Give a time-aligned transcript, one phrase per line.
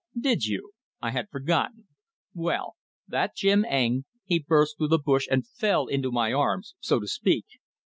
[0.19, 0.71] "Did you?
[0.99, 1.85] I had forgotten.
[2.33, 2.75] Well,
[3.07, 7.05] that Jim Eng, he burst through the bush and fell into my arms, so to
[7.07, 7.45] speak.